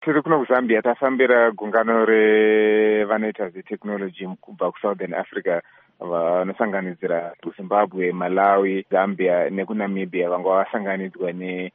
tiri 0.00 0.22
kuno 0.22 0.38
kuzambia 0.38 0.82
tafambira 0.82 1.50
gungano 1.50 2.04
revanoita 2.04 3.48
zvetechnology 3.50 4.26
kubva 4.40 4.72
kusouthern 4.72 5.14
africa 5.14 5.60
vanosanganidzira 6.00 7.34
zimbabwe 7.56 8.12
malawi 8.12 8.86
zambia 8.90 9.50
nekunamibia. 9.50 10.30
Vanga 10.30 10.48
vasanganidzwa 10.48 11.32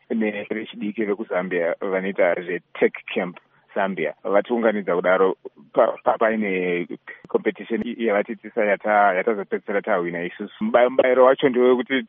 nevechidiki 0.09 1.05
vekuzambia 1.05 1.75
vanoita 1.81 2.33
zvetech 2.35 2.93
camp 3.13 3.37
zambia. 3.75 4.13
Vatiunganidza 4.23 4.95
kudaro 4.95 5.35
paine 6.19 6.87
competition 7.27 7.83
yavatitisa 7.97 8.65
yatazopedzisira 8.65 9.81
tahwina 9.81 10.23
isusu. 10.23 10.63
Mubayiro 10.63 11.25
wacho 11.25 11.49
ndewekuti 11.49 12.05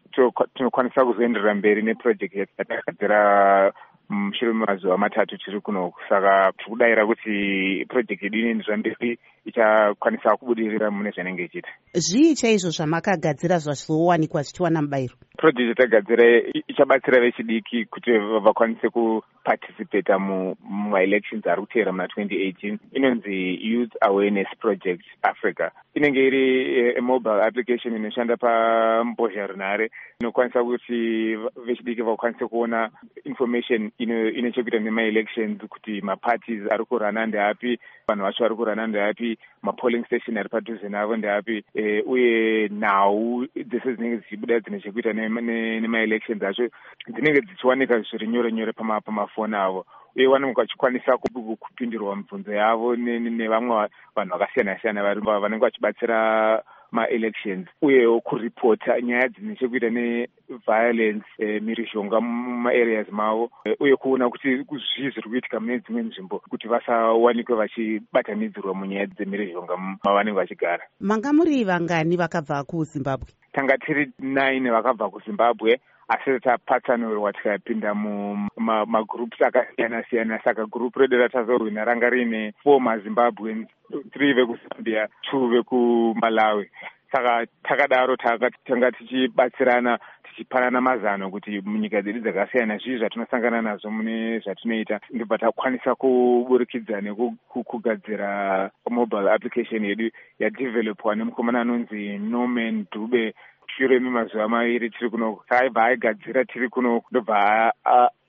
tinokwanisa 0.55 1.05
kuzoenderera 1.05 1.55
mberi 1.55 1.83
neproject 1.83 2.35
yatakagadzira 2.35 3.73
mushure 4.09 4.53
memazuva 4.53 4.99
matatu 4.99 5.39
tiri 5.39 5.61
kuno 5.61 5.93
saka 6.09 6.53
tiri 6.59 6.71
kudayira 6.71 7.07
kuti 7.07 7.85
project 7.89 8.23
yedu 8.23 8.39
inoenderera 8.39 8.77
mberi 8.77 9.19
ichakwanisa 9.45 10.37
kubudirira 10.37 10.91
mune 10.91 11.11
zvanenge 11.11 11.45
ichiita 11.45 11.69
zvii 11.95 12.35
chaizvo 12.35 12.71
zvamakagadzira 12.71 13.59
zvazowanikwa 13.59 14.43
zvichiwana 14.43 14.83
mubayiro 14.83 15.15
project 15.37 15.69
yatagadzira 15.69 16.25
ichabatsira 16.69 17.21
vechidiki 17.21 17.85
kuti 17.85 18.11
vakwanise 18.45 18.89
kuparticipata 18.89 20.19
mumaelections 20.19 21.47
ari 21.47 21.61
kuteera 21.61 21.93
muna 21.93 22.07
2018 22.07 22.79
inonzi 22.93 23.59
youth 23.63 23.93
awareness 24.01 24.49
project 24.61 25.05
africa. 25.23 25.71
Inenge 25.95 26.27
iri 26.27 27.01
mobile 27.01 27.43
application 27.43 27.97
inoshanda 27.97 28.37
pambozharunhare 28.37 29.91
inokwanisa 30.21 30.65
kuti 30.65 31.37
vechidiki 31.67 32.03
vakwanise 32.03 32.47
kuona 32.47 32.91
information 33.25 33.91
ine 33.99 34.53
chekuita 34.53 34.79
nemaelections 34.79 35.59
kuti 35.69 36.01
maparties 36.01 36.71
ari 36.71 36.85
kurana 36.85 37.27
ndeapi 37.27 37.79
vanhu 38.09 38.25
vacho 38.25 38.45
vari 38.45 38.57
kurana 38.57 38.87
ndeapi 38.87 39.39
mapolling 39.63 40.05
station 40.05 40.37
ari 40.37 40.49
padhuze 40.49 40.89
navo 40.89 41.17
ndeapi. 41.17 41.65
E, 41.75 42.03
uye 42.07 42.69
nhau 42.69 43.47
dzese 43.55 43.93
dzinenge 43.93 44.17
dzichibuda 44.17 44.61
dzine 44.61 44.81
chekuita 44.81 45.13
nemaelections 45.13 46.43
acho 46.43 46.69
dzinenge 47.09 47.41
dzichiwanika 47.41 48.01
zviri 48.01 48.29
nyore 48.29 48.53
nyore 48.53 48.73
pamafoni 48.73 49.57
avo. 49.57 49.87
Uye 50.17 50.27
vanenge 50.27 50.55
vachikwanisa 50.55 51.17
kupindirwa 51.17 52.17
mibvunzo 52.17 52.53
yavo 52.53 52.97
nevamwe 52.97 53.89
vanhu 54.17 54.33
vakasiyana 54.33 54.79
siyana 54.81 55.15
vanenge 55.15 55.65
vachibatsira 55.65 56.63
maelections 56.93 57.69
uyewo 57.83 58.21
kuripota 58.21 59.01
nyaya 59.01 59.29
dzine 59.29 59.57
chekuita 59.57 59.91
neviolence 59.91 61.27
e, 61.39 61.61
mhirizhonga 61.61 62.21
mumaareas 62.21 63.09
mavo 63.11 63.51
e, 63.65 63.77
uye 63.81 63.97
kuona 63.97 64.31
kuti 64.31 64.57
zvii 64.57 65.11
zviri 65.11 65.23
kuitika 65.23 65.61
mune 65.61 65.79
dzimwe 65.79 66.03
nzvimbo 66.03 66.39
kuti 66.39 66.69
vasawanikwe 66.69 67.57
vachibatanidzirwa 67.57 68.75
munyaya 68.75 69.07
dzemhirizhonga 69.07 69.77
mavanenge 70.05 70.37
vachigara. 70.37 70.85
Manga 71.01 71.33
muri 71.33 71.65
vangani 71.65 72.17
vakabva 72.17 72.65
kuzimbabwe? 72.65 73.29
Tanga 73.53 73.79
tiri 73.79 74.13
nine 74.19 74.71
vakabva 74.71 75.11
kuzimbabwe 75.11 75.81
asi 76.09 76.41
tapatsanurwa 76.41 77.33
tikapinda 77.33 77.95
mumagroups 77.95 79.43
akasiyana 79.43 80.05
siyana. 80.11 80.41
Saka 80.45 80.67
gurupu 80.67 80.99
redu 80.99 81.19
ratazorwina 81.19 81.85
ranga 81.85 82.11
riine 82.11 82.53
four 82.63 82.81
mazimbabweans 82.81 83.69
three 84.13 84.33
vekuzambia 84.33 85.09
two 85.31 85.49
vekumalawi 85.49 86.71
saka 87.13 87.47
takadaro 87.63 88.17
tanga 88.17 88.93
tichibatsirana 88.93 89.99
tichipanana 90.25 90.81
mazano 90.81 91.31
kuti 91.31 91.61
munyika 91.65 92.03
dzedu 92.03 92.21
dzakasiyana 92.21 92.77
zvii 92.79 92.99
zvatinosangana 92.99 93.63
nazvo 93.63 93.91
mune 93.91 94.39
zvatinoita. 94.39 95.01
Ndobva 95.11 95.39
takwanisa 95.39 95.95
kuburikidza 95.95 97.01
nekugadzira 97.01 98.71
mobile 98.91 99.31
application 99.31 99.85
yedu 99.85 100.11
yadevelopwa 100.39 101.15
nemukomana 101.17 101.61
anonzi 101.61 102.19
norman 102.19 102.87
dube 102.93 103.35
shure 103.77 104.01
memazuva 104.01 104.49
maviri 104.49 104.91
tiri 104.91 105.11
kuno. 105.11 105.39
Saaibva 105.49 105.85
aigadzira 105.85 106.45
tiri 106.45 106.69
kuno. 106.69 107.03
Ndobva 107.11 107.73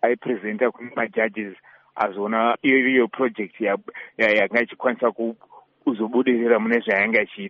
aipresenta 0.02 0.72
kune 0.72 0.91
majudges 0.96 1.56
azoona 1.96 2.58
iyo 2.62 2.90
iyo 2.90 3.08
project 3.08 3.62
yanga 4.18 4.62
ichikwanisa 4.62 5.12
kuzobudirira 5.84 6.59
mune 6.59 6.80
zvayanga 6.80 7.22
ichiita 7.22 7.44